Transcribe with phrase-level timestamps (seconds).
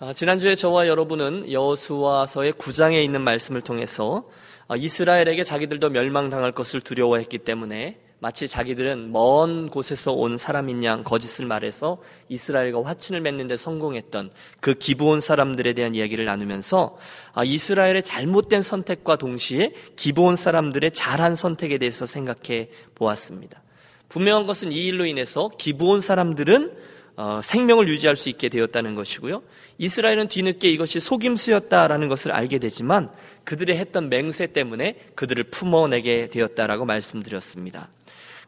[0.00, 4.28] 아, 지난주에 저와 여러분은 여호수아서의 9장에 있는 말씀을 통해서
[4.66, 11.46] 아, 이스라엘에게 자기들도 멸망당할 것을 두려워했기 때문에 마치 자기들은 먼 곳에서 온 사람인 양 거짓을
[11.46, 16.96] 말해서 이스라엘과 화친을 맺는 데 성공했던 그 기브온 사람들에 대한 이야기를 나누면서
[17.32, 23.62] 아, 이스라엘의 잘못된 선택과 동시에 기브온 사람들의 잘한 선택에 대해서 생각해 보았습니다.
[24.08, 29.42] 분명한 것은 이 일로 인해서 기브온 사람들은 어, 생명을 유지할 수 있게 되었다는 것이고요.
[29.78, 33.10] 이스라엘은 뒤늦게 이것이 속임수였다라는 것을 알게 되지만
[33.44, 37.88] 그들의 했던 맹세 때문에 그들을 품어내게 되었다라고 말씀드렸습니다.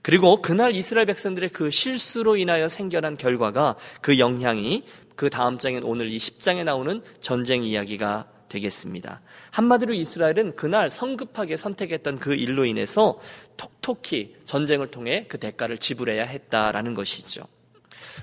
[0.02, 4.84] 그리고 그날 이스라엘 백성들의 그 실수로 인하여 생겨난 결과가 그 영향이
[5.16, 9.20] 그 다음 장인 오늘 이 10장에 나오는 전쟁 이야기가 되겠습니다.
[9.50, 13.18] 한마디로 이스라엘은 그날 성급하게 선택했던 그 일로 인해서
[13.56, 17.48] 톡톡히 전쟁을 통해 그 대가를 지불해야 했다라는 것이죠.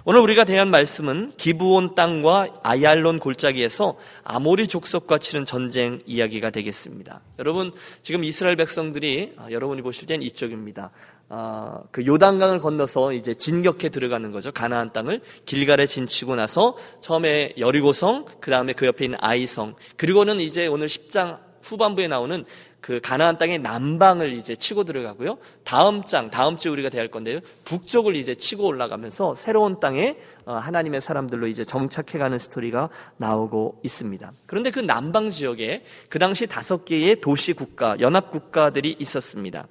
[0.06, 7.22] 오늘 우리가 대한 말씀은 기브온 땅과 아얄론 골짜기에서 아모리 족속과 치른 전쟁 이야기가 되겠습니다.
[7.40, 10.92] 여러분 지금 이스라엘 백성들이 아, 여러분이 보실 땐 이쪽입니다.
[11.30, 14.52] 아, 그 요단강을 건너서 이제 진격해 들어가는 거죠.
[14.52, 20.68] 가나안 땅을 길갈에 진치고 나서 처음에 여리고성, 그 다음에 그 옆에 있는 아이성, 그리고는 이제
[20.68, 22.46] 오늘 10장 후반부에 나오는
[22.84, 25.38] 그 가나안 땅의 남방을 이제 치고 들어가고요.
[25.64, 27.40] 다음 장, 다음 주 우리가 대할 건데요.
[27.64, 34.34] 북쪽을 이제 치고 올라가면서 새로운 땅에 어, 하나님의 사람들로 이제 정착해가는 스토리가 나오고 있습니다.
[34.48, 39.66] 그런데 그 남방 지역에 그 당시 다섯 개의 도시 국가, 연합 국가들이 있었습니다.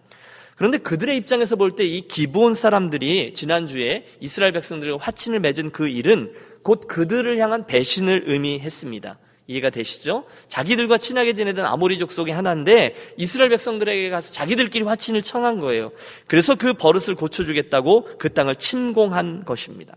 [0.56, 6.32] 그런데 그들의 입장에서 볼 때 이 기본 사람들이 지난주에 이스라엘 백성들과 화친을 맺은 그 일은
[6.62, 9.18] 곧 그들을 향한 배신을 의미했습니다.
[9.52, 10.24] 이해가 되시죠?
[10.48, 15.92] 자기들과 친하게 지내던 아모리 족 속의 하나인데 이스라엘 백성들에게 가서 자기들끼리 화친을 청한 거예요.
[16.26, 19.94] 그래서 그 버릇을 고쳐주겠다고 그 땅을 침공한 것입니다.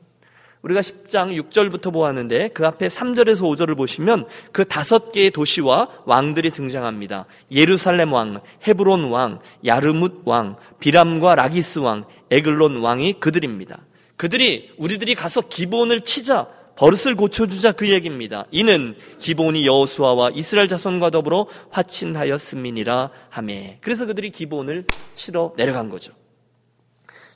[0.65, 7.27] 우리가 10장 6절부터 보았는데 그 앞에 3절에서 5절을 보시면 그 다섯 개의 도시와 왕들이 등장합니다.
[7.51, 13.85] 예루살렘 왕, 헤브론 왕, 야르뭇 왕, 비람과 라기스 왕, 에글론 왕이 그들입니다.
[14.17, 16.47] 그들이 우리들이 가서 기본을 치자
[16.77, 18.45] 버릇을 고쳐주자 그 얘기입니다.
[18.51, 23.77] 이는 기본이 여호수아와 이스라엘 자손과 더불어 화친하였음이니라 하매.
[23.81, 26.13] 그래서 그들이 기본을 치러 내려간 거죠.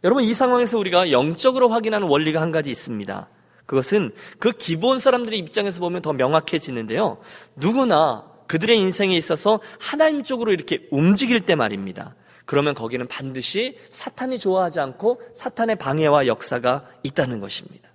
[0.03, 3.29] 여러분 이 상황에서 우리가 영적으로 확인하는 원리가 한 가지 있습니다.
[3.65, 7.19] 그것은 그 기본 사람들의 입장에서 보면 더 명확해지는데요.
[7.55, 12.15] 누구나 그들의 인생에 있어서 하나님 쪽으로 이렇게 움직일 때 말입니다.
[12.45, 17.88] 그러면 거기는 반드시 사탄이 좋아하지 않고 사탄의 방해와 역사가 있다는 것입니다.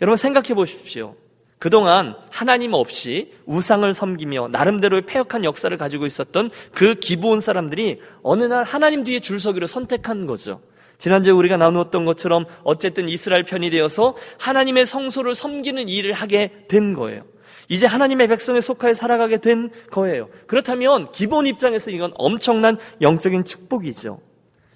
[0.00, 1.16] 여러분 생각해 보십시오.
[1.58, 8.62] 그동안 하나님 없이 우상을 섬기며 나름대로의 폐역한 역사를 가지고 있었던 그 기부온 사람들이 어느 날
[8.64, 10.60] 하나님 뒤에 줄 서기를 선택한 거죠.
[10.98, 17.24] 지난주에 우리가 나누었던 것처럼 어쨌든 이스라엘 편이 되어서 하나님의 성소를 섬기는 일을 하게 된 거예요.
[17.68, 20.28] 이제 하나님의 백성에 속하여 살아가게 된 거예요.
[20.46, 24.20] 그렇다면 기본 입장에서 이건 엄청난 영적인 축복이죠.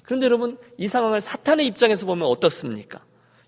[0.03, 3.01] 그런데 여러분, 이 상황을 사탄의 입장에서 보면 어떻습니까?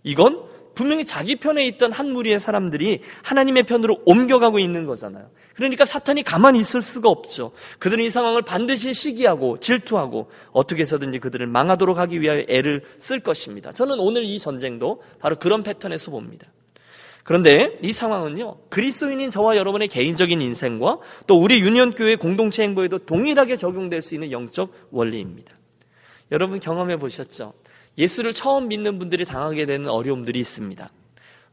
[0.04, 0.44] 이건
[0.75, 5.31] 분명히 자기 편에 있던 한 무리의 사람들이 하나님의 편으로 옮겨가고 있는 거잖아요.
[5.55, 7.53] 그러니까 사탄이 가만히 있을 수가 없죠.
[7.78, 13.72] 그들은 이 상황을 반드시 시기하고 질투하고 어떻게 해서든지 그들을 망하도록 하기 위하여 애를 쓸 것입니다.
[13.72, 16.47] 저는 오늘 이 전쟁도 바로 그런 패턴에서 봅니다.
[17.25, 24.03] 그런데 이 상황은요, 그리스도인인 저와 여러분의 개인적인 인생과 또 우리 유년교회 공동체 행보에도 동일하게 적용될
[24.03, 25.53] 수 있는 영적 원리입니다.
[26.33, 27.53] 여러분 경험해 보셨죠?
[27.98, 30.91] 예수를 처음 믿는 분들이 당하게 되는 어려움들이 있습니다.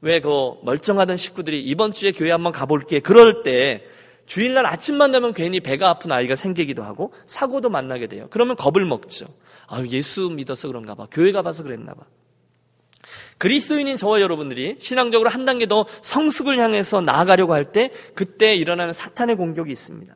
[0.01, 3.00] 왜 그 멀쩡하던 식구들이 이번 주에 교회 한번 가볼게.
[3.01, 3.83] 그럴 때
[4.25, 8.27] 주일날 아침만 되면 괜히 배가 아픈 아이가 생기기도 하고 사고도 만나게 돼요.
[8.29, 9.25] 그러면 겁을 먹죠.
[9.67, 11.07] 아 예수 믿어서 그런가 봐.
[11.11, 12.03] 교회 가봐서 그랬나 봐.
[13.38, 19.35] 그리스도인인 저와 여러분들이 신앙적으로 한 단계 더 성숙을 향해서 나아가려고 할 때 그때 일어나는 사탄의
[19.35, 20.13] 공격이 있습니다.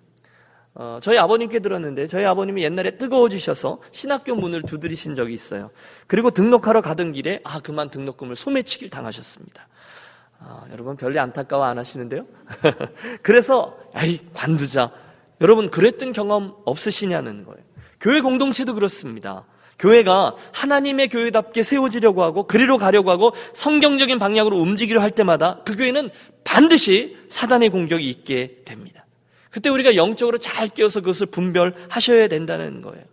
[0.75, 5.69] 어, 저희 아버님께 들었는데 저희 아버님이 옛날에 뜨거워지셔서 신학교 문을 두드리신 적이 있어요.
[6.07, 9.67] 그리고 등록하러 가던 길에 아 그만 등록금을 소매치기를 당하셨습니다.
[10.39, 12.25] 아, 여러분 별로 안타까워 안 하시는데요?
[13.21, 14.91] 그래서 아이 관두자.
[15.41, 17.63] 여러분 그랬던 경험 없으시냐는 거예요.
[17.99, 19.45] 교회 공동체도 그렇습니다.
[19.79, 26.09] 교회가 하나님의 교회답게 세워지려고 하고 그리로 가려고 하고 성경적인 방향으로 움직이려 할 때마다 그 교회는
[26.43, 29.02] 반드시 사단의 공격이 있게 됩니다.
[29.53, 33.03] 그때 우리가 영적으로 잘 깨어서 그것을 분별하셔야 된다는 거예요.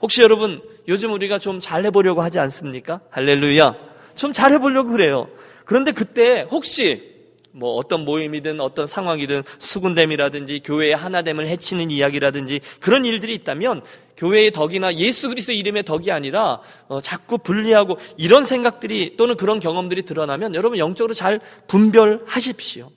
[0.00, 3.00] 혹시 여러분 요즘 우리가 좀 잘해보려고 하지 않습니까?
[3.10, 3.74] 할렐루야.
[4.14, 5.28] 좀 잘해보려고 그래요.
[5.64, 7.10] 그런데 그때 혹시
[7.50, 13.82] 뭐 어떤 모임이든 어떤 상황이든 수군됨이라든지 교회의 하나됨을 해치는 이야기라든지 그런 일들이 있다면
[14.16, 20.02] 교회의 덕이나 예수 그리스도 이름의 덕이 아니라 어, 자꾸 분리하고 이런 생각들이 또는 그런 경험들이
[20.02, 22.92] 드러나면 여러분 영적으로 잘 분별하십시오.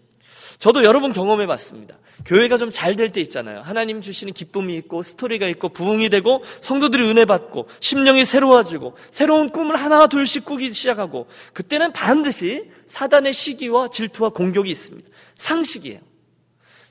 [0.59, 1.97] 저도 여러 번 경험해 봤습니다.
[2.25, 3.61] 교회가 좀 잘 될 때 있잖아요.
[3.61, 9.75] 하나님 주시는 기쁨이 있고 스토리가 있고 부흥이 되고 성도들이 은혜 받고 심령이 새로워지고 새로운 꿈을
[9.75, 15.09] 하나 둘씩 꾸기 시작하고 그때는 반드시 사단의 시기와 질투와 공격이 있습니다.
[15.35, 16.00] 상식이에요.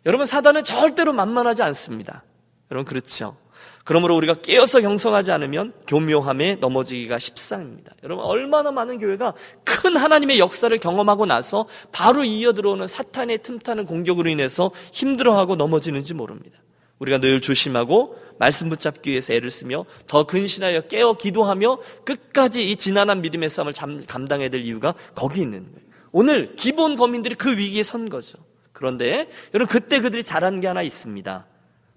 [0.06, 2.24] 여러분 사단은 절대로 만만하지 않습니다.
[2.70, 3.36] 여러분 그렇죠.
[3.84, 7.92] 그러므로 우리가 깨어서 경성하지 않으면 교묘함에 넘어지기가 십상입니다.
[8.04, 9.34] 여러분 얼마나 많은 교회가
[9.64, 16.58] 큰 하나님의 역사를 경험하고 나서 바로 이어 들어오는 사탄의 틈타는 공격으로 인해서 힘들어하고 넘어지는지 모릅니다.
[17.00, 23.22] 우리가 늘 조심하고 말씀 붙잡기 위해서 애를 쓰며 더 근신하여 깨어 기도하며 끝까지 이 지난한
[23.22, 23.72] 믿음의 싸움을
[24.06, 25.88] 감당해야 될 이유가 거기 있는 거예요.
[26.12, 28.38] 오늘 기본 거민들이 그 위기에 선 거죠.
[28.72, 31.46] 그런데 여러분 그때 그들이 잘한 게 하나 있습니다.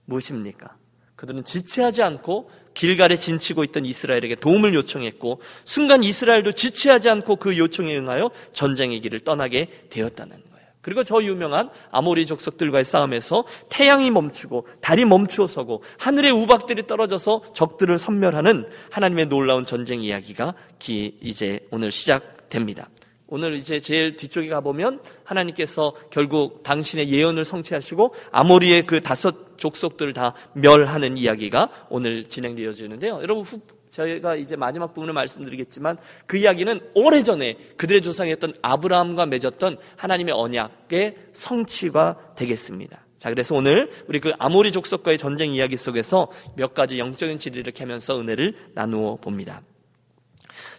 [0.06, 0.76] 무엇입니까?
[1.25, 7.98] 그들은 지체하지 않고 길갈에 진치고 있던 이스라엘에게 도움을 요청했고 순간 이스라엘도 지체하지 않고 그 요청에
[7.98, 10.68] 응하여 전쟁의 길을 떠나게 되었다는 거예요.
[10.81, 17.98] 그리고 저 유명한 아모리 족속들과의 싸움에서 태양이 멈추고 달이 멈추어 서고 하늘의 우박들이 떨어져서 적들을
[17.98, 20.54] 섬멸하는 하나님의 놀라운 전쟁 이야기가
[20.88, 22.89] 이제 오늘 시작됩니다.
[23.27, 30.34] 오늘 이제 제일 뒤쪽에 가보면 하나님께서 결국 당신의 예언을 성취하시고 아모리의 그 다섯 족속들을 다
[30.54, 33.19] 멸하는 이야기가 오늘 진행되어지는데요.
[33.22, 33.60] 여러분 후,
[33.90, 42.34] 저희가 이제 마지막 부분을 말씀드리겠지만 그 이야기는 오래전에 그들의 조상이었던 아브라함과 맺었던 하나님의 언약의 성취가
[42.36, 43.06] 되겠습니다.
[43.18, 48.19] 자, 그래서 오늘 우리 그 아모리 족속과의 전쟁 이야기 속에서 몇 가지 영적인 진리를 캐면서
[48.19, 49.62] 은혜를 나누어 봅니다.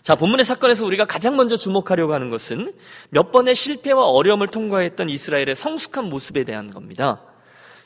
[0.02, 2.72] 자, 본문의 사건에서 우리가 가장 먼저 주목하려고 하는 것은
[3.11, 7.22] 몇 번의 실패와 어려움을 통과했던 이스라엘의 성숙한 모습에 대한 겁니다.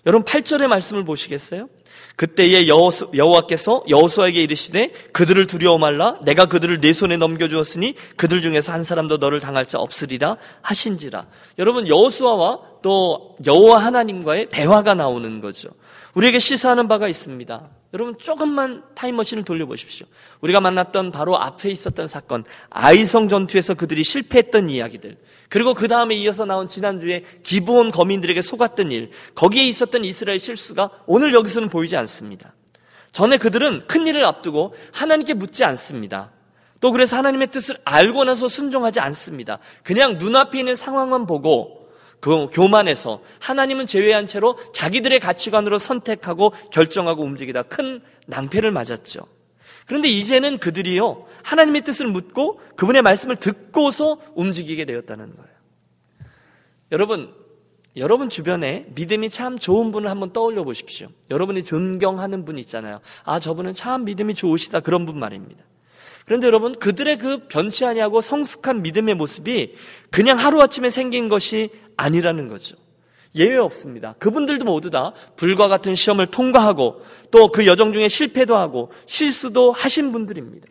[0.07, 1.69] 여러분 8절의 말씀을 보시겠어요?
[2.17, 8.73] 그때에 여호와께서 여호수아에게 이르시되 그들을 두려워 말라 내가 그들을 내 손에 넘겨 주었으니 그들 중에서
[8.73, 11.27] 한 사람도 너를 당할 자 없으리라 하신지라.
[11.59, 15.71] 여러분 여호수아와 또 여호와 하나님과의 대화가 나오는 거죠.
[16.15, 17.80] 우리에게 시사하는 바가 있습니다.
[17.93, 20.07] 여러분 조금만 타임머신을 돌려보십시오.
[20.41, 25.17] 우리가 만났던 바로 앞에 있었던 사건, 아이성 전투에서 그들이 실패했던 이야기들,
[25.49, 31.35] 그리고 그 다음에 이어서 나온 지난주에 기브온 거민들에게 속았던 일, 거기에 있었던 이스라엘 실수가 오늘
[31.35, 32.55] 여기서는 보이지 않습니다.
[33.11, 36.31] 전에 그들은 큰 일을 앞두고 하나님께 묻지 않습니다.
[36.81, 39.59] 또 그래서 하나님의 뜻을 알고 나서 순종하지 않습니다.
[39.83, 41.80] 그냥 눈앞에 있는 상황만 보고
[42.21, 49.23] 그 교만해서 하나님은 제외한 채로 자기들의 가치관으로 선택하고 결정하고 움직이다 큰 낭패를 맞았죠.
[49.87, 55.51] 그런데 이제는 그들이요, 하나님의 뜻을 묻고 그분의 말씀을 듣고서 움직이게 되었다는 거예요.
[56.93, 57.35] 여러분,
[57.97, 61.09] 여러분 주변에 믿음이 참 좋은 분을 한번 떠올려 보십시오.
[61.31, 63.01] 여러분이 존경하는 분 있잖아요.
[63.25, 64.81] 아, 저분은 참 믿음이 좋으시다.
[64.81, 65.65] 그런 분 말입니다.
[66.31, 69.75] 그런데 여러분, 그들의 그 변치 아니하고 성숙한 믿음의 모습이
[70.13, 72.77] 그냥 하루아침에 생긴 것이 아니라는 거죠.
[73.35, 74.13] 예외 없습니다.
[74.21, 80.13] 그분들도 모두 다 불과 같은 시험을 통과하고 또 그 여정 중에 실패도 하고 실수도 하신
[80.13, 80.69] 분들입니다.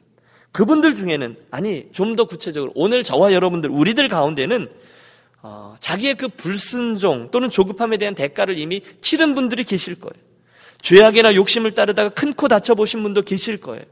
[0.53, 4.69] 그분들 중에는 아니 좀 더 구체적으로 오늘 저와 여러분들 우리들 가운데는
[5.41, 10.13] 어, 자기의 그 불순종 또는 조급함에 대한 대가를 이미 치른 분들이 계실 거예요.
[10.81, 13.83] 죄악이나 욕심을 따르다가 큰 코 다쳐 보신 분도 계실 거예요.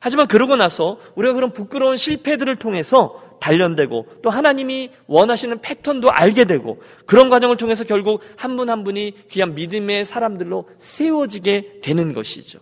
[0.00, 6.82] 하지만 그러고 나서 우리가 그런 부끄러운 실패들을 통해서 단련되고 또 하나님이 원하시는 패턴도 알게 되고
[7.06, 12.60] 그런 과정을 통해서 결국 한 분한 한 분이 귀한 믿음의 사람들로 세워지게 되는 것이죠.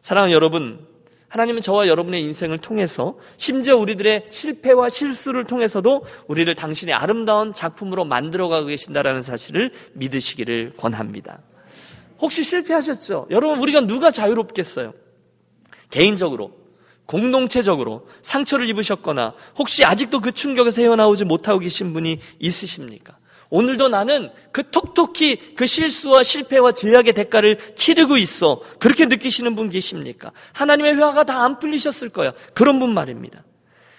[0.00, 0.86] 사랑하는 여러분,
[1.28, 8.66] 하나님은 저와 여러분의 인생을 통해서 심지어 우리들의 실패와 실수를 통해서도 우리를 당신의 아름다운 작품으로 만들어가고
[8.66, 11.40] 계신다라는 사실을 믿으시기를 권합니다.
[12.20, 13.26] 혹시 실패하셨죠?
[13.30, 14.94] 여러분, 우리가 누가 자유롭겠어요?
[15.90, 16.52] 개인적으로
[17.06, 23.18] 공동체적으로 상처를 입으셨거나 혹시 아직도 그 충격에서 헤어나오지 못하고 계신 분이 있으십니까?
[23.50, 28.60] 오늘도 나는 그 톡톡히 그 실수와 실패와 제약의 대가를 치르고 있어.
[28.80, 30.32] 그렇게 느끼시는 분 계십니까?
[30.54, 32.32] 하나님의 회화가 다 안 풀리셨을 거야.
[32.54, 33.44] 그런 분 말입니다.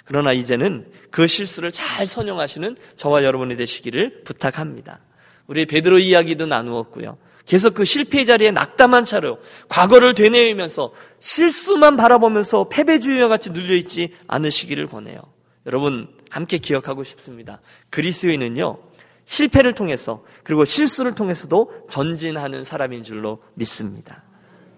[0.03, 4.99] 그러나 이제는 그 실수를 잘 선용하시는 저와 여러분이 되시기를 부탁합니다.
[5.47, 7.17] 우리 베드로 이야기도 나누었고요.
[7.45, 15.21] 계속 그 실패의 자리에 낙담한 차로 과거를 되뇌이면서 실수만 바라보면서 패배주의와 같이 눌려있지 않으시기를 권해요.
[15.65, 17.61] 여러분, 함께 기억하고 싶습니다.
[17.89, 18.79] 그리스도인은요,
[19.25, 24.23] 실패를 통해서, 그리고 실수를 통해서도 전진하는 사람인 줄로 믿습니다.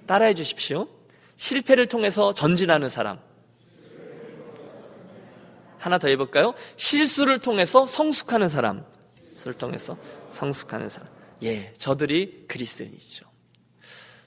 [0.05, 0.88] 따라해 주십시오.
[1.36, 3.19] 실패를 통해서 전진하는 사람.
[5.77, 6.53] 하나 더 해볼까요?
[6.75, 8.83] 실수를 통해서 성숙하는 사람.
[9.29, 9.97] 실수를 통해서
[10.29, 11.16] 성숙하는 사람.
[11.44, 13.25] 예, 저들이 그리스도인이죠.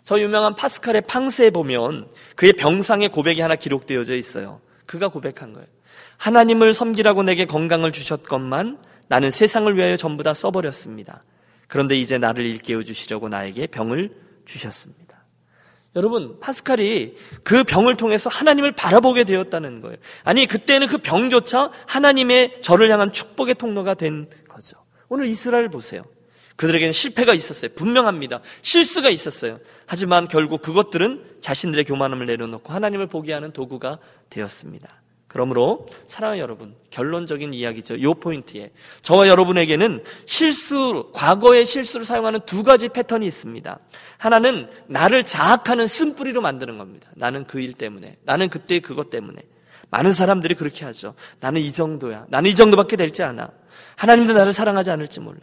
[0.05, 4.61] 저 유명한 파스칼의 팡스에 보면 그의 병상의 고백이 하나 기록되어져 있어요.
[4.87, 5.69] 그가 고백한 거예요.
[6.17, 11.23] 하나님을 섬기라고 내게 건강을 주셨건만 나는 세상을 위하여 전부 다 써버렸습니다.
[11.69, 14.15] 그런데 이제 나를 일깨워 주시려고 나에게 병을
[14.45, 15.25] 주셨습니다.
[15.97, 19.97] 여러분, 파스칼이 그 병을 통해서 하나님을 바라보게 되었다는 거예요.
[20.23, 24.77] 아니, 그때는 그 병조차 하나님의 저를 향한 축복의 통로가 된 거죠.
[25.09, 26.05] 오늘 이스라엘 보세요.
[26.61, 27.71] 그들에게는 실패가 있었어요.
[27.75, 28.41] 분명합니다.
[28.61, 29.61] 실수가 있었어요.
[29.87, 33.99] 하지만 결국 그것들은 자신들의 교만함을 내려놓고 하나님을 보게 하는 도구가
[34.29, 35.01] 되었습니다.
[35.27, 38.03] 그러므로 사랑하는 여러분, 결론적인 이야기죠.
[38.03, 43.79] 요 포인트에 저와 여러분에게는 실수, 과거의 실수를 사용하는 두 가지 패턴이 있습니다.
[44.19, 47.09] 하나는 나를 자학하는 쓴뿌리로 만드는 겁니다.
[47.17, 49.41] 나는 그 일 때문에, 나는 그때 그것 때문에.
[49.89, 51.15] 많은 사람들이 그렇게 하죠.
[51.41, 52.27] 나는 이 정도야.
[52.29, 53.49] 나는 이 정도밖에 될지 않아.
[53.97, 55.41] 하나님도 나를 사랑하지 않을지 몰라.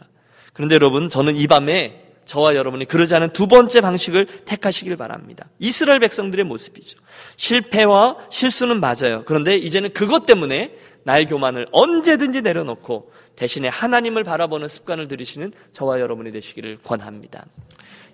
[0.58, 5.46] 그런데 여러분, 저는 이 밤에 저와 여러분이 그러지 않은 두 번째 방식을 택하시길 바랍니다.
[5.60, 6.98] 이스라엘 백성들의 모습이죠.
[7.36, 9.22] 실패와 실수는 맞아요.
[9.24, 10.74] 그런데 이제는 그것 때문에
[11.04, 17.46] 나의 교만을 언제든지 내려놓고 대신에 하나님을 바라보는 습관을 들이시는 저와 여러분이 되시기를 권합니다.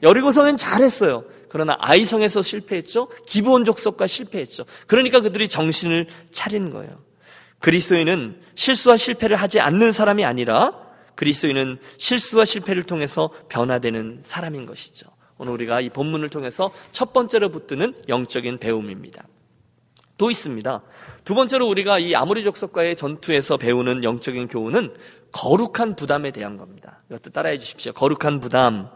[0.03, 1.25] 여리고성은 잘했어요.
[1.49, 3.09] 그러나 아이성에서 실패했죠.
[3.27, 4.67] 기부온 족속과 실패했죠.
[4.87, 6.93] 그러니까 그들이 정신을 차린 거예요.
[7.61, 10.84] 그리스도인은 실수와 실패를 하지 않는 사람이 아니라
[11.15, 15.09] 그리스도인은 실수와 실패를 통해서 변화되는 사람인 것이죠.
[15.39, 19.25] 오늘 우리가 이 본문을 통해서 첫 번째로 붙드는 영적인 배움입니다.
[20.17, 20.83] 또 있습니다.
[21.25, 24.95] 두 번째로 우리가 이 아모리 족속과의 전투에서 배우는 영적인 교훈은
[25.33, 27.03] 거룩한 부담에 대한 겁니다.
[27.11, 27.93] 이것도 따라해 주십시오.
[27.93, 28.89] 거룩한 부담.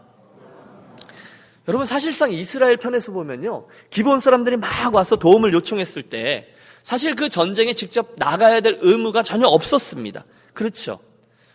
[1.67, 3.67] 여러분 사실상 이스라엘 편에서 보면요.
[3.89, 6.47] 기본 사람들이 막 와서 도움을 요청했을 때
[6.83, 10.25] 사실 그 전쟁에 직접 나가야 될 의무가 전혀 없었습니다.
[10.53, 10.99] 그렇죠.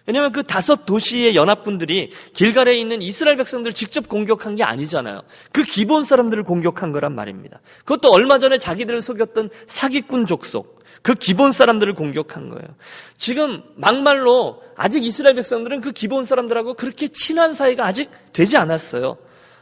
[0.06, 5.22] 왜냐하면 그 다섯 도시의 연합군들이 길갈에 있는 이스라엘 백성들을 직접 공격한 게 아니잖아요.
[5.50, 7.60] 그 기본 사람들을 공격한 거란 말입니다.
[7.84, 12.68] 그것도 얼마 전에 자기들을 속였던 사기꾼 족속, 그 기본 사람들을 공격한 거예요.
[13.16, 19.16] 지금 막말로 아직 이스라엘 백성들은 그 기본 사람들하고 그렇게 친한 사이가 아직 되지 않았어요.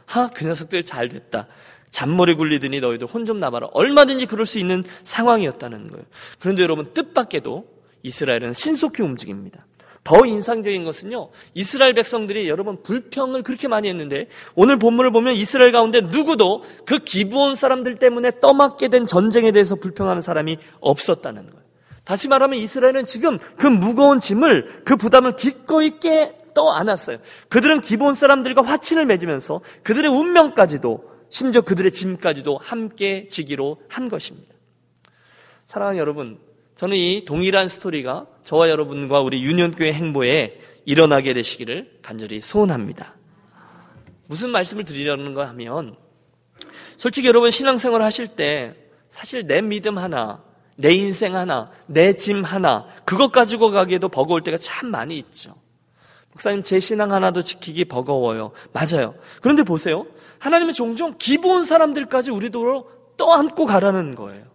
[0.05, 1.47] 하, 그 녀석들 잘 됐다.
[1.89, 3.67] 잔머리 굴리더니 너희들 혼좀 나봐라.
[3.71, 6.05] 얼마든지 그럴 수 있는 상황이었다는 거예요.
[6.39, 7.65] 그런데 여러분 뜻밖에도
[8.01, 9.65] 이스라엘은 신속히 움직입니다.
[10.03, 16.01] 더 인상적인 것은요, 이스라엘 백성들이 여러분 불평을 그렇게 많이 했는데, 오늘 본문을 보면 이스라엘 가운데
[16.01, 21.63] 누구도 그 기부온 사람들 때문에 떠맡게 된 전쟁에 대해서 불평하는 사람이 없었다는 거예요.
[22.03, 27.17] 다시 말하면 이스라엘은 지금 그 무거운 짐을, 그 부담을 기꺼이 깨 떠안았어요.
[27.47, 34.53] 그들은 기부온 사람들과 화친을 맺으면서 그들의 운명까지도, 심지어 그들의 짐까지도 함께 지기로 한 것입니다.
[35.65, 36.39] 사랑하는 여러분,
[36.75, 43.15] 저는 이 동일한 스토리가 저와 여러분과 우리 유년교회 행보에 일어나게 되시기를 간절히 소원합니다.
[44.27, 45.95] 무슨 말씀을 드리려는 거 하면
[46.97, 48.75] 솔직히 여러분 신앙생활 하실 때
[49.09, 50.43] 사실 내 믿음 하나,
[50.75, 55.55] 내 인생 하나, 내 짐 하나 그것 가지고 가기에도 버거울 때가 참 많이 있죠.
[56.31, 58.51] 목사님 제 신앙 하나도 지키기 버거워요.
[58.71, 59.13] 맞아요.
[59.41, 60.05] 그런데 보세요.
[60.39, 64.45] 하나님은 종종 기본 사람들까지 우리도 떠안고 가라는 거예요.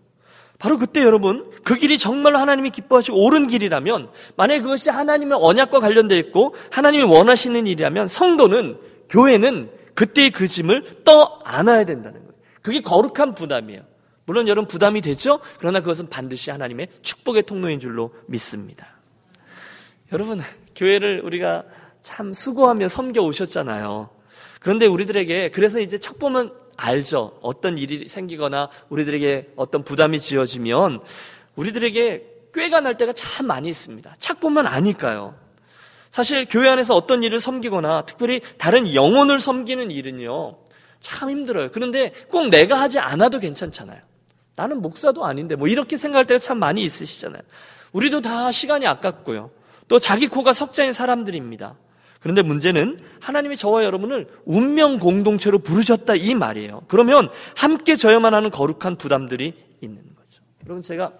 [0.58, 6.18] 바로 그때 여러분 그 길이 정말로 하나님이 기뻐하시고 옳은 길이라면 만약에 그것이 하나님의 언약과 관련되어
[6.18, 12.32] 있고 하나님이 원하시는 일이라면 성도는 교회는 그때의 그 짐을 떠 안아야 된다는 거예요.
[12.62, 13.82] 그게 거룩한 부담이에요.
[14.26, 15.40] 물론 여러분 부담이 되죠?
[15.58, 18.86] 그러나 그것은 반드시 하나님의 축복의 통로인 줄로 믿습니다.
[20.12, 20.40] 여러분
[20.74, 21.64] 교회를 우리가
[22.00, 24.10] 참 수고하며 섬겨 오셨잖아요.
[24.60, 27.38] 그런데 우리들에게 그래서 이제 척 보면 알죠.
[27.42, 31.00] 어떤 일이 생기거나 우리들에게 어떤 부담이 지어지면
[31.56, 34.14] 우리들에게 꾀가 날 때가 참 많이 있습니다.
[34.16, 35.35] 착 보면 아니까요.
[36.08, 40.56] 사실 교회 안에서 어떤 일을 섬기거나 특별히 다른 영혼을 섬기는 일은요.
[41.00, 41.70] 참 힘들어요.
[41.73, 44.00] 그런데 꼭 내가 하지 않아도 괜찮잖아요.
[44.54, 47.42] 나는 목사도 아닌데 뭐 이렇게 생각할 때가 참 많이 있으시잖아요.
[47.92, 49.50] 우리도 다 시간이 아깝고요.
[49.88, 51.75] 또 자기 코가 석자인 사람들입니다.
[52.20, 56.82] 그런데 문제는 하나님이 저와 여러분을 운명 공동체로 부르셨다 이 말이에요.
[56.88, 60.42] 그러면 함께 져야만 하는 거룩한 부담들이 있는 거죠.
[60.64, 61.12] 여러분 제가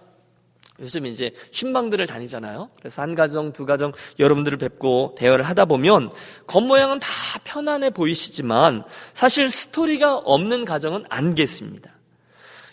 [0.81, 2.69] 요즘 이제 신방들을 다니잖아요.
[2.79, 6.11] 그래서 한 가정, 두 가정 여러분들을 뵙고 대화를 하다 보면
[6.47, 7.09] 겉모양은 다
[7.43, 11.91] 편안해 보이시지만 사실 스토리가 없는 가정은 안 계십니다.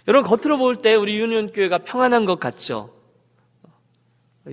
[0.08, 2.92] 여러분 겉으로 볼 때 우리 유니온교회가 평안한 것 같죠?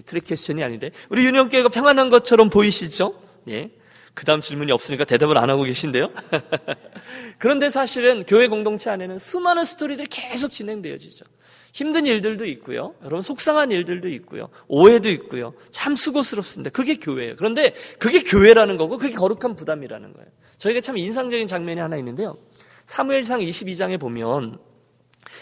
[0.06, 3.14] trick question이 아닌데 우리 유니온교회가 평안한 것처럼 보이시죠?
[3.50, 3.72] 예.
[4.14, 6.12] 그 다음 질문이 없으니까 대답을 안 하고 계신데요.
[7.40, 11.26] 그런데 사실은 교회 공동체 안에는 수많은 스토리들이 계속 진행되어지죠.
[11.74, 12.94] 힘든 일들도 있고요.
[13.02, 14.50] 여러분 속상한 일들도 있고요.
[14.68, 15.54] 오해도 있고요.
[15.72, 16.70] 참 수고스럽습니다.
[16.70, 17.36] 그게 교회예요.
[17.36, 20.30] 그런데 그게 교회라는 거고 그게 거룩한 부담이라는 거예요.
[20.58, 22.38] 저희가 참 인상적인 장면이 하나 있는데요.
[22.86, 24.60] 사무엘상 22장에 보면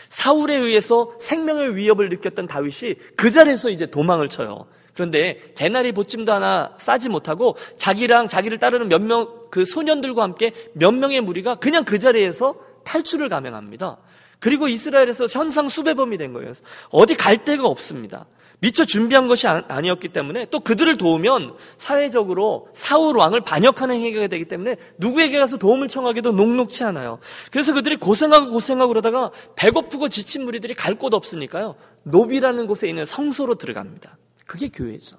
[0.07, 4.67] 사울에 의해서 생명의 위협을 느꼈던 다윗이 그 자리에서 이제 도망을 쳐요.
[4.93, 10.91] 그런데 대나리 보찜도 하나 싸지 못하고 자기랑 자기를 따르는 몇 명 그 소년들과 함께 몇
[10.93, 12.55] 명의 무리가 그냥 그 자리에서
[12.85, 13.97] 탈출을 감행합니다.
[14.39, 16.53] 그리고 이스라엘에서 현상 수배범이 된 거예요.
[16.89, 18.25] 어디 갈 데가 없습니다.
[18.59, 24.45] 미처 준비한 것이 아, 아니었기 때문에 또 그들을 도우면 사회적으로 사울 왕을 반역하는 행위가 되기
[24.45, 27.19] 때문에 누구에게 가서 도움을 청하기도 녹록치 않아요.
[27.51, 31.75] 그래서 그들이 고생하고 고생하고 그러다가 배고프고 지친 무리들이 갈 곳 없으니까요.
[32.03, 34.17] 노비라는 곳에 있는 성소로 들어갑니다.
[34.51, 35.15] 그게 교회죠.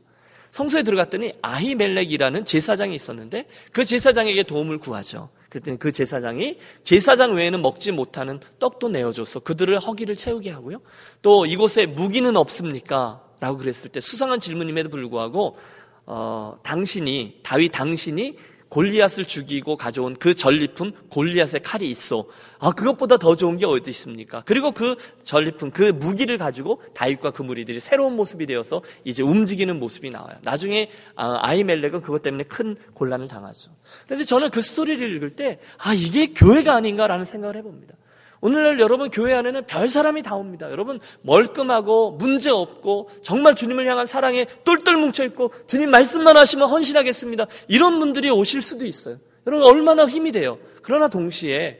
[0.50, 5.30] 성소에 들어갔더니 아히멜렉이라는 제사장이 있었는데 그 제사장에게 도움을 구하죠.
[5.48, 10.82] 그랬더니 그 제사장이 제사장 외에는 먹지 못하는 떡도 내어줘서 그들을 허기를 채우게 하고요.
[11.22, 13.24] 또 이곳에 무기는 없습니까?
[13.40, 15.56] 라고 그랬을 때 수상한 질문임에도 불구하고
[16.04, 18.36] 어, 당신이 다윗 당신이
[18.72, 22.24] 골리앗을 죽이고 가져온 그 전리품 골리앗의 칼이 있어.
[22.58, 24.42] 아 그것보다 더 좋은 게 어디 있습니까?
[24.46, 30.08] 그리고 그 전리품 그 무기를 가지고 다윗과 그 무리들이 새로운 모습이 되어서 이제 움직이는 모습이
[30.08, 30.36] 나와요.
[30.42, 33.72] 나중에 아, 아이멜렉은 그것 때문에 큰 곤란을 당하죠.
[34.06, 37.94] 그런데 저는 그 스토리를 읽을 때 아 이게 교회가 아닌가라는 생각을 해봅니다.
[38.42, 40.68] 오늘날 여러분 교회 안에는 별 사람이 다 옵니다.
[40.70, 47.46] 여러분 멀끔하고 문제 없고 정말 주님을 향한 사랑에 똘똘 뭉쳐 있고 주님 말씀만 하시면 헌신하겠습니다.
[47.68, 49.18] 이런 분들이 오실 수도 있어요.
[49.46, 50.58] 여러분 얼마나 힘이 돼요.
[50.82, 51.78] 그러나 동시에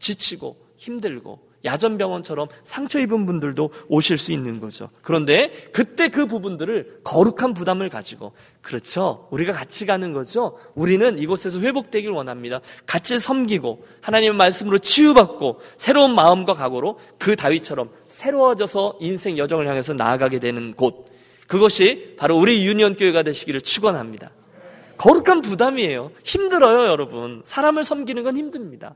[0.00, 4.90] 지치고 힘들고 야전병원처럼 상처 입은 분들도 오실 수 있는 거죠.
[5.02, 9.28] 그런데 그때 그 부분들을 거룩한 부담을 가지고 그렇죠.
[9.30, 10.56] 우리가 같이 가는 거죠.
[10.74, 12.60] 우리는 이곳에서 회복되길 원합니다.
[12.86, 20.38] 같이 섬기고 하나님의 말씀으로 치유받고 새로운 마음과 각오로 그 다윗처럼 새로워져서 인생 여정을 향해서 나아가게
[20.38, 21.06] 되는 곳.
[21.46, 24.30] 그것이 바로 우리 유니온 교회가 되시기를 축원합니다.
[24.98, 26.10] 거룩한 부담이에요.
[26.24, 27.42] 힘들어요, 여러분.
[27.44, 28.94] 사람을 섬기는 건 힘듭니다.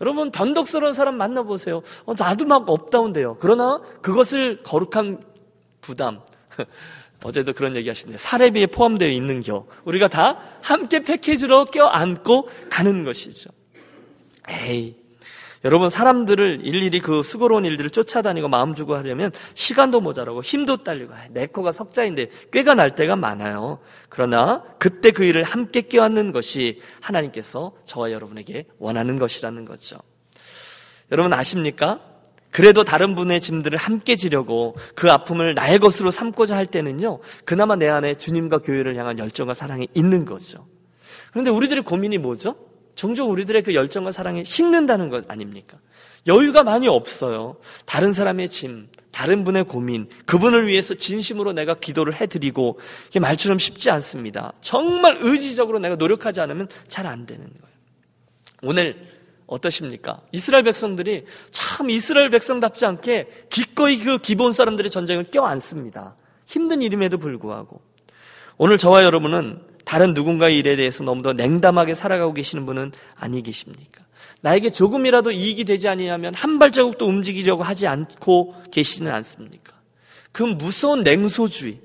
[0.00, 1.82] 여러분 변덕스러운 사람 만나보세요.
[2.04, 3.36] 어, 나도 막 업다운돼요.
[3.40, 5.22] 그러나 그것을 거룩한
[5.80, 6.20] 부담.
[7.24, 8.18] 어제도 그런 얘기 하시네요.
[8.18, 9.66] 사례비에 포함되어 있는 겨.
[9.84, 13.50] 우리가 다 함께 패키지로 껴안고 가는 것이죠.
[14.48, 14.94] 에이,
[15.64, 21.46] 여러분 사람들을 일일이 그 수고로운 일들을 쫓아다니고 마음 주고 하려면 시간도 모자라고 힘도 딸리고 내
[21.46, 23.78] 코가 석자인데 꾀가 날 때가 많아요.
[24.10, 29.96] 그러나 그때 그 일을 함께 껴안는 것이 하나님께서 저와 여러분에게 원하는 것이라는 거죠.
[31.10, 32.00] 여러분 아십니까?
[32.50, 37.88] 그래도 다른 분의 짐들을 함께 지려고 그 아픔을 나의 것으로 삼고자 할 때는요, 그나마 내
[37.88, 40.66] 안에 주님과 교회를 향한 열정과 사랑이 있는 거죠.
[41.32, 42.54] 그런데 우리들의 고민이 뭐죠?
[42.94, 45.78] 종종 우리들의 그 열정과 사랑이 식는다는 것 아닙니까?
[46.26, 47.56] 여유가 많이 없어요.
[47.84, 52.78] 다른 사람의 짐, 다른 분의 고민, 그분을 위해서 진심으로 내가 기도를 해드리고,
[53.08, 54.52] 이게 말처럼 쉽지 않습니다.
[54.60, 57.74] 정말 의지적으로 내가 노력하지 않으면 잘 안 되는 거예요.
[58.62, 59.14] 오늘
[59.46, 60.22] 어떠십니까?
[60.32, 66.16] 이스라엘 백성들이 참 이스라엘 백성답지 않게 기꺼이 그 기본 사람들의 전쟁을 껴안습니다.
[66.46, 67.82] 힘든 일임에도 불구하고.
[68.56, 69.60] 오늘 저와 여러분은
[69.94, 74.02] 다른 누군가의 일에 대해서 너무 더 냉담하게 살아가고 계시는 분은 아니 계십니까?
[74.40, 79.72] 나에게 조금이라도 이익이 되지 아니하면 한 발자국도 움직이려고 하지 않고 계시는 않습니까?
[80.32, 81.78] 그 무서운 냉소주의.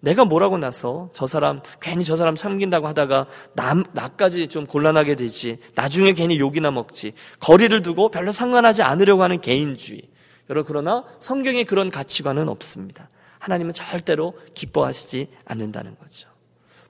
[0.00, 5.58] 내가 뭐라고 나서 저 사람 괜히 저 사람 참긴다고 하다가 남 나까지 좀 곤란하게 되지.
[5.74, 7.12] 나중에 괜히 욕이나 먹지.
[7.40, 10.00] 거리를 두고 별로 상관하지 않으려고 하는 개인주의.
[10.48, 13.10] 여러분 그러나 성경에 그런 가치관은 없습니다.
[13.38, 16.30] 하나님은 절대로 기뻐하시지 않는다는 거죠.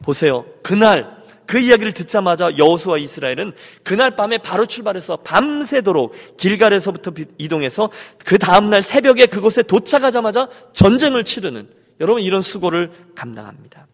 [0.03, 0.45] 보세요.
[0.63, 7.91] 그날 그 이야기를 듣자마자 여호수와 이스라엘은 그날 밤에 바로 출발해서 밤새도록 길갈에서부터 이동해서
[8.25, 11.69] 그 다음 날 새벽에 그곳에 도착하자마자 전쟁을 치르는
[12.01, 13.89] 여러분 이런 수고를 감당합니다.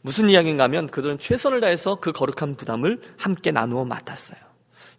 [0.00, 4.38] 무슨 이야기인가 하면 그들은 최선을 다해서 그 거룩한 부담을 함께 나누어 맡았어요.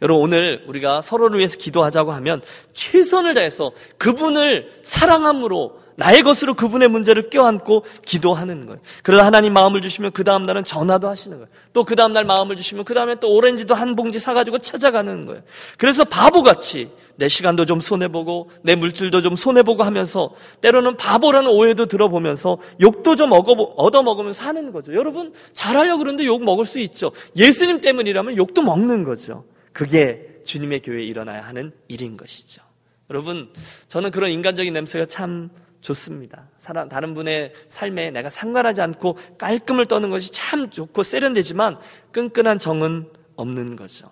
[0.04, 2.42] 여러분 오늘 우리가 서로를 위해서 기도하자고 하면
[2.74, 8.80] 최선을 다해서 그분을 사랑함으로 나의 것으로 그분의 문제를 껴안고 기도하는 거예요.
[9.02, 11.50] 그러다 하나님 마음을 주시면 그 다음 날은 전화도 하시는 거예요.
[11.74, 15.42] 또 그 다음 날 마음을 주시면 그 다음에 또 오렌지도 한 봉지 사가지고 찾아가는 거예요.
[15.78, 20.32] 그래서 바보같이 내 시간도 좀 손해보고 내 물질도 좀 손해보고 하면서
[20.62, 24.94] 때로는 바보라는 오해도 들어보면서 욕도 좀 얻어먹으면서 하는 거죠.
[24.94, 27.12] 여러분 잘하려고 그러는데 욕 먹을 수 있죠.
[27.36, 29.46] 예수님 때문이라면 욕도 먹는 거죠.
[29.74, 32.62] 그게 주님의 교회에 일어나야 하는 일인 것이죠.
[33.10, 33.50] 여러분
[33.88, 35.50] 저는 그런 인간적인 냄새가 참
[35.88, 36.50] 좋습니다.
[36.58, 41.78] 사람, 다른 분의 삶에 내가 상관하지 않고 깔끔을 떠는 것이 참 좋고 세련되지만
[42.12, 44.10] 끈끈한 정은 없는 거죠.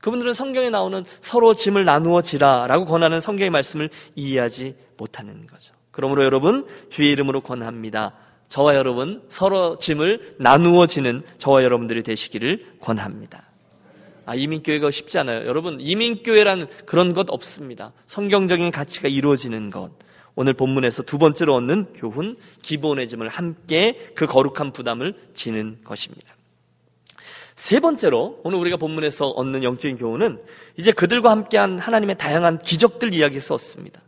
[0.00, 5.74] 그분들은 성경에 나오는 서로 짐을 나누어 지라 라고 권하는 성경의 말씀을 이해하지 못하는 거죠.
[5.90, 8.14] 그러므로 여러분 주의 이름으로 권합니다.
[8.46, 13.44] 저와 여러분 서로 짐을 나누어 지는 저와 여러분들이 되시기를 권합니다.
[14.24, 15.46] 아, 이민교회가 쉽지 않아요.
[15.46, 17.94] 여러분, 이민교회라는 그런 것 없습니다.
[18.04, 19.90] 성경적인 가치가 이루어지는 것.
[20.38, 26.32] 오늘 본문에서 두 번째로 얻는 교훈, 기본의 짐을 함께 그 거룩한 부담을 지는 것입니다.
[27.56, 30.40] 세 번째로 오늘 우리가 본문에서 얻는 영적인 교훈은
[30.76, 34.00] 이제 그들과 함께한 하나님의 다양한 기적들 이야기에서 얻습니다.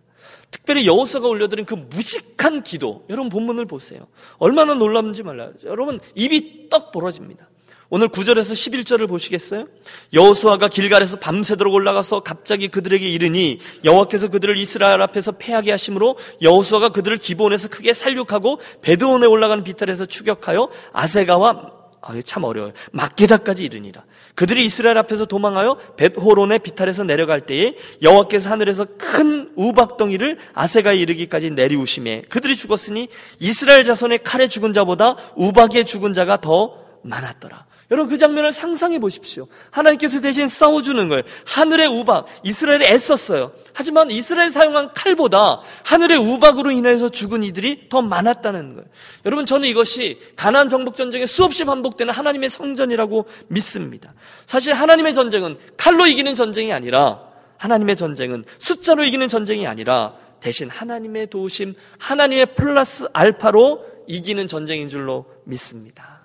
[0.53, 4.07] 특별히 여호수아가 올려드린 그 무식한 기도 여러분 본문을 보세요.
[4.39, 5.53] 얼마나 놀랍는지 몰라요.
[5.65, 7.49] 여러분 입이 떡 벌어집니다.
[7.93, 9.67] 오늘 9절에서 11절을 보시겠어요?
[10.13, 17.17] 여호수아가 길갈에서 밤새도록 올라가서 갑자기 그들에게 이르니 여호와께서 그들을 이스라엘 앞에서 패하게 하심으로 여호수아가 그들을
[17.19, 22.73] 기본에서 크게 살육하고 베드온에 올라가는 비탈에서 추격하여 아세가와 아, 참 어려워요.
[22.93, 24.05] 막게다까지 이르니라.
[24.35, 32.23] 그들이 이스라엘 앞에서 도망하여 벳호론의 비탈에서 내려갈 때에 여호와께서 하늘에서 큰 우박덩이를 아세가에 이르기까지 내리우심에
[32.29, 33.09] 그들이 죽었으니
[33.41, 37.70] 이스라엘 자손의 칼에 죽은 자보다 우박에 죽은 자가 더 많았더라.
[37.91, 39.49] 여러분 그 장면을 상상해 보십시오.
[39.71, 41.23] 하나님께서 대신 싸워주는 거예요.
[41.45, 43.53] 하늘의 우박, 이스라엘이 애썼어요.
[43.73, 48.89] 하지만 이스라엘 사용한 칼보다 하늘의 우박으로 인해서 죽은 이들이 더 많았다는 거예요.
[49.27, 54.15] 여러분 저는 이것이 가나안 정복 전쟁에 수없이 반복되는 하나님의 성전이라고 믿습니다.
[54.47, 57.21] 사실 하나님의 전쟁은 칼로 이기는 전쟁이 아니라
[57.57, 65.27] 하나님의 전쟁은 숫자로 이기는 전쟁이 아니라 대신 하나님의 도우심, 하나님의 플러스 알파로 이기는 전쟁인 줄로
[65.45, 66.20] 믿습니다.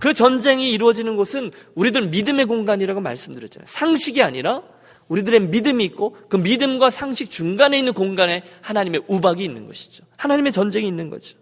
[0.00, 3.66] 그 전쟁이 이루어지는 곳은 우리들 믿음의 공간이라고 말씀드렸잖아요.
[3.66, 4.62] 상식이 아니라
[5.08, 10.04] 우리들의 믿음이 있고 그 믿음과 상식 중간에 있는 공간에 하나님의 우박이 있는 것이죠.
[10.16, 11.36] 하나님의 전쟁이 있는 거죠.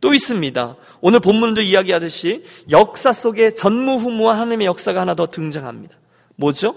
[0.00, 0.76] 또 있습니다.
[1.00, 5.96] 오늘 본문도 이야기하듯이 역사 속에 전무후무한 하나님의 역사가 하나 더 등장합니다.
[6.36, 6.76] 뭐죠?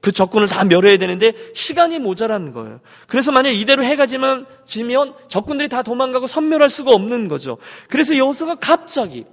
[0.00, 2.80] 그 적군을 다 멸해야 되는데 시간이 모자란 거예요.
[3.08, 7.56] 그래서 만약 이대로 해가 지면, 지면 적군들이 다 도망가고 선멸할 수가 없는 거죠.
[7.88, 9.24] 그래서 여호수가 갑자기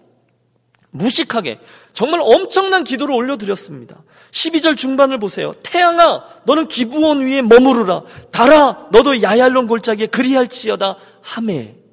[0.96, 1.60] 무식하게
[1.94, 4.04] 정말 엄청난 기도를 올려드렸습니다.
[4.32, 5.54] 12절 중반을 보세요.
[5.64, 8.04] 태양아, 너는 기부원 위에 머무르라.
[8.32, 10.98] 달아, 너도 야얄론 골짜기에 그리할지어다.
[11.22, 11.85] 하메.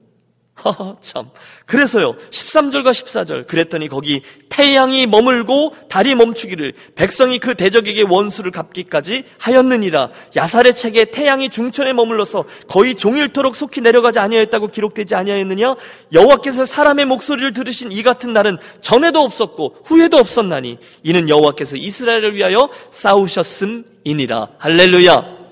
[0.62, 1.28] 하하, 참.
[1.66, 10.10] 그래서요, 13절과 14절, 그랬더니 거기 태양이 머물고 달이 멈추기를 백성이 그 대적에게 원수를 갚기까지 하였느니라.
[10.36, 15.74] 야살의 책에 태양이 중천에 머물러서 거의 종일토록 속히 내려가지 아니하였다고 기록되지 아니하였느냐?
[16.12, 22.68] 여호와께서 사람의 목소리를 들으신 이 같은 날은 전에도 없었고 후에도 없었나니 이는 여호와께서 이스라엘을 위하여
[22.90, 24.48] 싸우셨음이니라.
[24.58, 25.42] 할렐루야.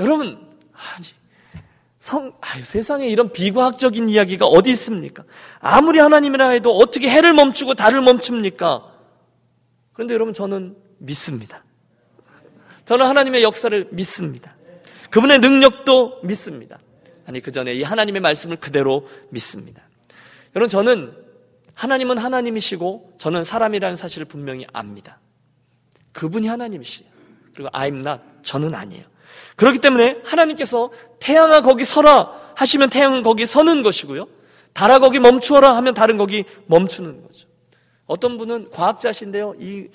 [0.00, 0.38] 여러분,
[0.72, 1.16] 아니
[2.06, 5.24] 성, 아유, 세상에 이런 비과학적인 이야기가 어디 있습니까?
[5.58, 8.92] 아무리 하나님이라 해도 어떻게 해를 멈추고 달을 멈춥니까?
[9.92, 11.64] 그런데 여러분, 저는 믿습니다.
[12.84, 14.54] 저는 하나님의 역사를 믿습니다.
[15.10, 16.78] 그분의 능력도 믿습니다.
[17.26, 19.82] 아니, 그 전에 이 하나님의 말씀을 그대로 믿습니다.
[20.54, 21.12] 여러분, 저는
[21.74, 25.18] 하나님은 하나님이시고 저는 사람이라는 사실을 분명히 압니다.
[26.12, 27.10] 그분이 하나님이시에요.
[27.52, 28.22] 그리고 I'm not.
[28.42, 29.15] 저는 아니에요.
[29.56, 34.26] 그렇기 때문에 하나님께서 태양아 거기 서라 하시면 태양은 거기 서는 것이고요.
[34.72, 37.46] 달아 거기 멈추어라 하면 달은 거기 멈추는 거죠.
[38.06, 39.54] 어떤 분은 과학자신데요.
[39.58, 39.88] 이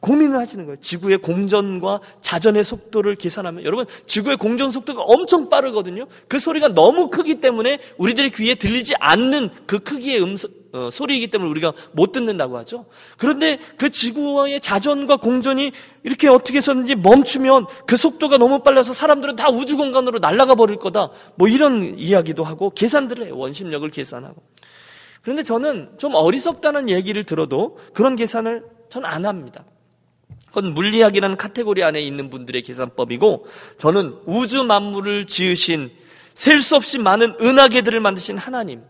[0.00, 0.76] 고민을 하시는 거예요.
[0.76, 6.06] 지구의 공전과 자전의 속도를 계산하면 여러분 지구의 공전 속도가 엄청 빠르거든요.
[6.28, 11.50] 그 소리가 너무 크기 때문에 우리들의 귀에 들리지 않는 그 크기의 음성 어, 소리이기 때문에
[11.50, 12.86] 우리가 못 듣는다고 하죠.
[13.16, 19.48] 그런데 그 지구와의 자전과 공전이 이렇게 어떻게 해서든지 멈추면 그 속도가 너무 빨라서 사람들은 다
[19.50, 21.10] 우주 공간으로 날아가 버릴 거다.
[21.36, 23.36] 뭐 이런 이야기도 하고 계산들을 해요.
[23.38, 24.42] 원심력을 계산하고.
[25.22, 29.64] 그런데 저는 좀 어리석다는 얘기를 들어도 그런 계산을 전 안 합니다.
[30.46, 35.90] 그건 물리학이라는 카테고리 안에 있는 분들의 계산법이고 저는 우주 만물을 지으신
[36.34, 38.82] 셀 수 없이 많은 은하계들을 만드신 하나님,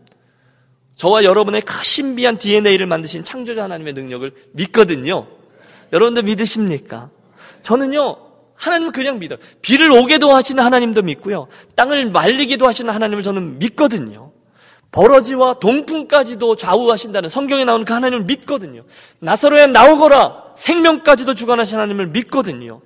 [0.99, 5.27] 저와 여러분의 신비한 DNA를 만드신 창조자 하나님의 능력을 믿거든요.
[5.93, 7.09] 여러분들 믿으십니까?
[7.61, 8.17] 저는요,
[8.55, 9.39] 하나님을 그냥 믿어요.
[9.61, 11.47] 비를 오게도 하시는 하나님도 믿고요.
[11.77, 14.33] 땅을 말리기도 하시는 하나님을 저는 믿거든요.
[14.91, 18.83] 버러지와 동풍까지도 좌우하신다는 성경에 나오는 그 하나님을 믿거든요.
[19.19, 22.81] 나사로에 나오거라 생명까지도 주관하신 하나님을 믿거든요.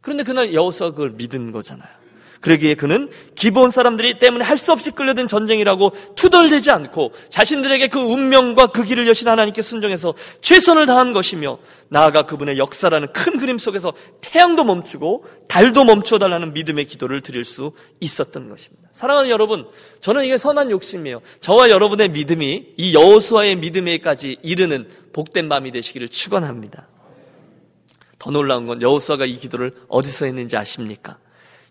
[0.00, 2.01] 그런데 그날 여호수아가 그걸 믿은 거잖아요.
[2.42, 8.68] 그러기에 그는 기본 사람들이 때문에 할 수 없이 끌려든 전쟁이라고 투덜대지 않고 자신들에게 그 운명과
[8.68, 14.62] 그 길을 여신 하나님께 순종해서 최선을 다한 것이며 나아가 그분의 역사라는 큰 그림 속에서 태양도
[14.62, 18.88] 멈추고 달도 멈추어 달라는 믿음의 기도를 드릴 수 있었던 것입니다.
[18.92, 19.66] 사랑하는 여러분,
[20.00, 21.22] 저는 이게 선한 욕심이에요.
[21.40, 26.86] 저와 여러분의 믿음이 이 여호수아의 믿음에까지 이르는 복된 밤이 되시기를 축원합니다.
[28.18, 31.18] 더 놀라운 건 여호수아가 이 기도를 어디서 했는지 아십니까?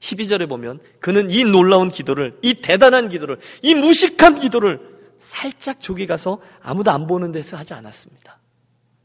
[0.02, 4.80] 12절에 보면 그는 이 놀라운 기도를, 이 대단한 기도를, 이 무식한 기도를
[5.20, 8.40] 살짝 조기 가서 아무도 안 보는 데서 하지 않았습니다.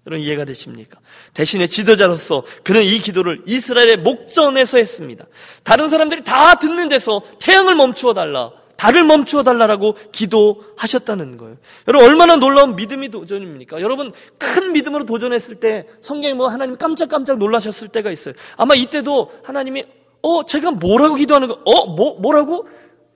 [0.06, 0.98] 여러분 이해가 되십니까?
[1.34, 5.26] 대신에 지도자로서 그는 이 기도를 이스라엘의 목전에서 했습니다.
[5.64, 8.52] 다른 사람들이 다 듣는 데서 태양을 멈추어 달라.
[8.76, 11.56] 달을 멈추어 달라라고 기도하셨다는 거예요.
[11.88, 13.80] 여러분 얼마나 놀라운 믿음이 도전입니까?
[13.80, 18.34] 여러분 큰 믿음으로 도전했을 때 성경에 뭐 하나님 깜짝깜짝 놀라셨을 때가 있어요.
[18.56, 19.84] 아마 이때도 하나님이
[20.26, 21.60] 어 제가 뭐라고 기도하는 거?
[21.64, 22.66] 어 뭐, 뭐라고?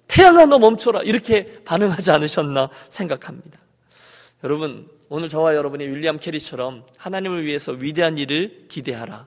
[0.06, 3.58] 태양아 너 멈춰라 이렇게 반응하지 않으셨나 생각합니다.
[4.44, 9.26] 여러분 오늘 저와 여러분이 윌리엄 캐리처럼 하나님을 위해서 위대한 일을 기대하라.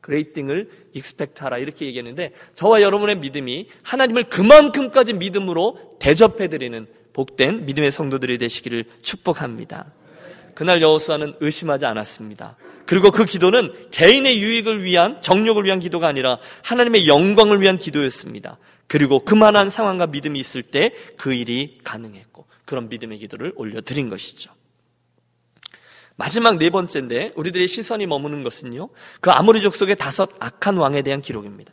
[0.00, 0.90] great thing을 어?
[0.92, 9.92] expect하라 이렇게 얘기했는데 저와 여러분의 믿음이 하나님을 그만큼까지 믿음으로 대접해드리는 복된 믿음의 성도들이 되시기를 축복합니다.
[10.54, 12.56] 그날 여호수아는 의심하지 않았습니다.
[12.86, 18.58] 그리고 그 기도는 개인의 유익을 위한 정욕을 위한 기도가 아니라 하나님의 영광을 위한 기도였습니다.
[18.88, 24.52] 그리고 그만한 상황과 믿음이 있을 때 그 일이 가능했고 그런 믿음의 기도를 올려드린 것이죠.
[26.16, 28.90] 마지막 네 번째인데 우리들의 시선이 머무는 것은요.
[29.20, 31.72] 그 아모리 족 속의 다섯 악한 왕에 대한 기록입니다.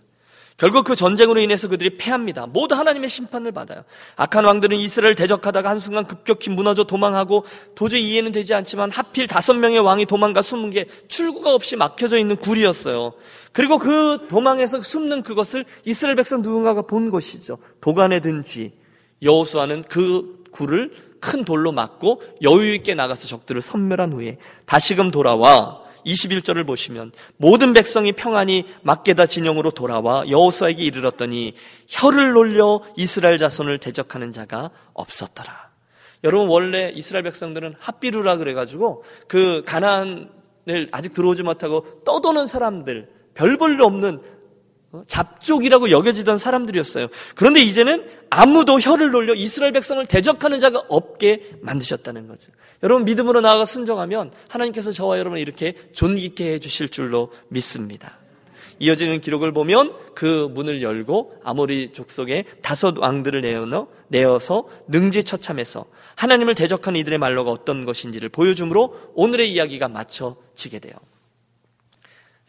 [0.58, 2.48] 결국 그 전쟁으로 인해서 그들이 패합니다.
[2.48, 3.84] 모두 하나님의 심판을 받아요.
[4.16, 9.80] 악한 왕들은 이스라엘을 대적하다가 한순간 급격히 무너져 도망하고 도저히 이해는 되지 않지만 하필 다섯 명의
[9.80, 13.14] 왕이 도망가 숨은 게 출구가 없이 막혀져 있는 굴이었어요.
[13.52, 17.60] 그리고 그 도망에서 숨는 그것을 이스라엘 백성 누군가가 본 것이죠.
[17.80, 18.74] 도간에 든 쥐.
[19.22, 26.66] 여호수아는 그 굴을 큰 돌로 막고 여유 있게 나가서 적들을 섬멸한 후에 다시금 돌아와 21절을
[26.66, 31.54] 보시면 모든 백성이 평안히 막게다 진영으로 돌아와 여호수아에게 이르렀더니
[31.88, 35.68] 혀를 놀려 이스라엘 자손을 대적하는 자가 없었더라.
[36.24, 43.82] 여러분 원래 이스라엘 백성들은 합비루라 그래가지고 그 가나안을 아직 들어오지 못하고 떠도는 사람들 별 볼일
[43.82, 44.37] 없는 어?
[45.08, 47.08] 잡족이라고 여겨지던 사람들이었어요.
[47.36, 52.52] 그런데 이제는 아무도 혀를 놀려 이스라엘 백성을 대적하는 자가 없게 만드셨다는 거죠.
[52.84, 58.18] 여러분 믿음으로 나아가 순종하면 하나님께서 저와 여러분을 이렇게 존귀케 해 주실 줄로 믿습니다.
[58.80, 67.00] 이어지는 기록을 보면 그 문을 열고 아모리 족속의 다섯 왕들을 내어 내어서 능지처참해서 하나님을 대적하는
[67.00, 70.94] 이들의 말로가 어떤 것인지를 보여줌으로 오늘의 이야기가 맞춰지게 돼요.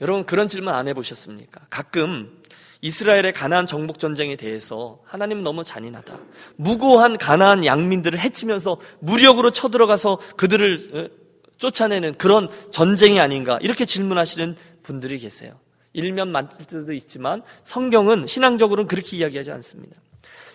[0.00, 1.66] 여러분 그런 질문 안 해보셨습니까?
[1.70, 2.38] 가끔
[2.80, 6.18] 이스라엘의 가나안 정복 전쟁에 대해서 하나님 너무 잔인하다.
[6.56, 11.08] 무고한 가나안 양민들을 해치면서 무력으로 쳐들어가서 그들을 어,
[11.56, 15.58] 쫓아내는 그런 전쟁이 아닌가 이렇게 질문하시는 분들이 계세요.
[15.92, 19.96] 일면 맞을 수도 있지만 성경은 신앙적으로는 그렇게 이야기하지 않습니다.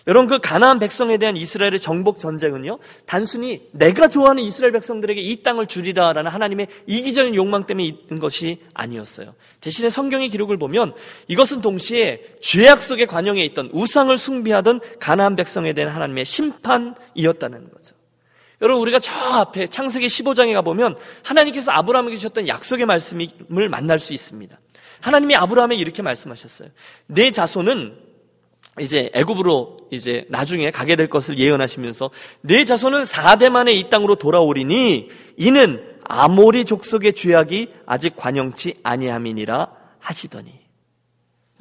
[0.06, 5.66] 여러분 그 가나안 백성에 대한 이스라엘의 정복 전쟁은요 단순히 내가 좋아하는 이스라엘 백성들에게 이 땅을
[5.66, 9.34] 주리라라는 하나님의 이기적인 욕망 때문에 있는 것이 아니었어요.
[9.60, 10.94] 대신에 성경의 기록을 보면
[11.28, 17.96] 이것은 동시에 죄악 속에 관영해 있던 우상을 숭배하던 가나안 백성에 대한 하나님의 심판이었다는 거죠.
[18.60, 24.58] 여러분 우리가 저 앞에 창세기 15장에 가보면 하나님께서 아브라함에게 주셨던 약속의 말씀을 만날 수 있습니다.
[25.00, 26.68] 하나님이 아브라함에게 이렇게 말씀하셨어요.
[27.06, 28.13] 내 자손은
[28.80, 32.10] 이제 애굽으로 이제 나중에 가게 될 것을 예언하시면서
[32.40, 40.63] 내 자손은 4대 만에 이 땅으로 돌아오리니 이는 아모리 족속의 죄악이 아직 관영치 아니함이니라 하시더니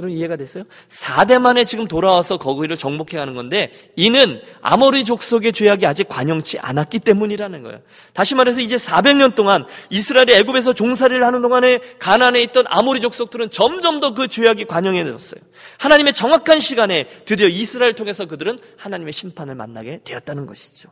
[0.03, 0.65] 여러분 이해가 됐어요?
[0.89, 6.99] 4대 만에 지금 돌아와서 거기를 정복해 가는 건데 이는 아모리 족속의 죄악이 아직 관영치 않았기
[6.99, 7.79] 때문이라는 거예요.
[8.13, 13.99] 다시 말해서 이제 400년 동안 이스라엘이 애굽에서 종살이를 하는 동안에 가난에 있던 아모리 족속들은 점점
[13.99, 15.41] 더 그 죄악이 관영해졌어요.
[15.79, 20.89] 하나님의 정확한 시간에 드디어 이스라엘 통해서 그들은 하나님의 심판을 만나게 되었다는 것이죠.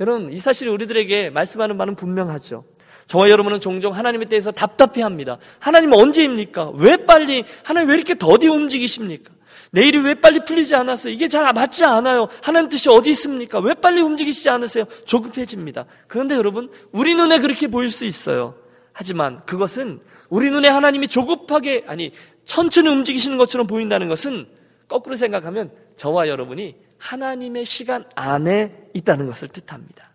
[0.00, 2.64] 여러분 이 사실이 우리들에게 말씀하는 바는 분명하죠.
[3.10, 5.38] 저와 여러분은 종종 하나님에 대해서 답답해 합니다.
[5.58, 6.70] 하나님 언제입니까?
[6.76, 9.32] 왜 빨리, 하나님 왜 이렇게 더디 움직이십니까?
[9.72, 11.12] 내일이 왜 빨리 풀리지 않았어요?
[11.12, 12.28] 이게 잘 맞지 않아요.
[12.40, 13.58] 하나님 뜻이 어디 있습니까?
[13.58, 14.84] 왜 빨리 움직이시지 않으세요?
[15.06, 15.86] 조급해집니다.
[16.06, 18.54] 그런데 여러분, 우리 눈에 그렇게 보일 수 있어요.
[18.92, 22.12] 하지만 그것은 우리 눈에 하나님이 조급하게, 아니,
[22.44, 24.46] 천천히 움직이시는 것처럼 보인다는 것은
[24.86, 30.09] 거꾸로 생각하면 저와 여러분이 하나님의 시간 안에 있다는 것을 뜻합니다.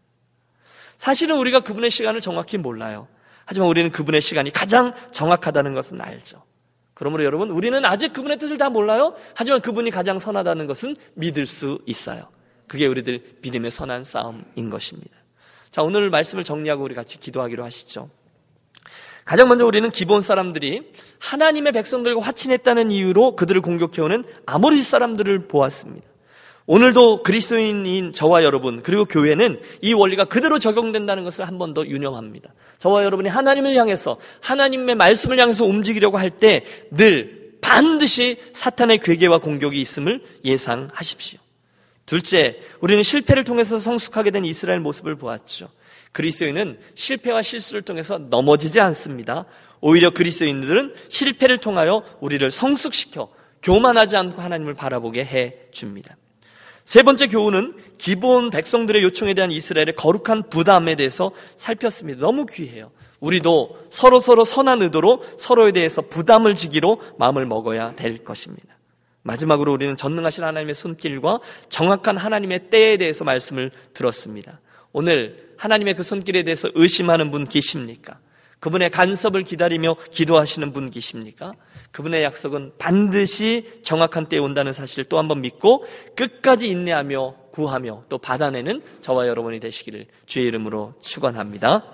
[0.97, 3.07] 사실은 우리가 그분의 시간을 정확히 몰라요.
[3.45, 6.43] 하지만 우리는 그분의 시간이 가장 정확하다는 것은 알죠.
[6.93, 9.13] 그러므로 여러분, 우리는 아직 그분의 뜻을 다 몰라요.
[9.35, 12.29] 하지만 그분이 가장 선하다는 것은 믿을 수 있어요.
[12.67, 15.15] 그게 우리들 믿음의 선한 싸움인 것입니다.
[15.69, 18.09] 자, 오늘 말씀을 정리하고 우리 같이 기도하기로 하시죠.
[19.25, 26.07] 가장 먼저 우리는 기본 사람들이 하나님의 백성들과 화친했다는 이유로 그들을 공격해오는 아모리 사람들을 보았습니다.
[26.67, 32.53] 오늘도 그리스도인인 저와 여러분 그리고 교회는 이 원리가 그대로 적용된다는 것을 한 번 더 유념합니다.
[32.79, 39.79] 저와 여러분이 하나님을 향해서 하나님의 말씀을 향해서 움직이려고 할 때 늘 반드시 사탄의 괴계와 공격이
[39.81, 41.39] 있음을 예상하십시오.
[42.05, 45.69] 둘째, 우리는 실패를 통해서 성숙하게 된 이스라엘 모습을 보았죠.
[46.11, 49.45] 그리스도인은 실패와 실수를 통해서 넘어지지 않습니다.
[49.81, 53.29] 오히려 그리스도인들은 실패를 통하여 우리를 성숙시켜
[53.63, 56.15] 교만하지 않고 하나님을 바라보게 해 줍니다.
[56.85, 62.21] 세 번째 교훈은 기본 백성들의 요청에 대한 이스라엘의 거룩한 부담에 대해서 살폈습니다.
[62.21, 62.91] 너무 귀해요.
[63.19, 68.75] 우리도 서로 서로 선한 의도로 서로에 대해서 부담을 지기로 마음을 먹어야 될 것입니다.
[69.23, 74.61] 마지막으로 우리는 전능하신 하나님의 손길과 정확한 하나님의 때에 대해서 말씀을 들었습니다.
[74.91, 78.19] 오늘 하나님의 그 손길에 대해서 의심하는 분 계십니까?
[78.59, 81.53] 그분의 간섭을 기다리며 기도하시는 분 계십니까?
[81.95, 85.85] 그분의 약속은 반드시 정확한 때에 온다는 사실을 또 한번 믿고
[86.17, 91.85] 끝까지 인내하며 구하며 또 받아내는 저와 여러분이 되시기를 주의 이름으로 축원합니다.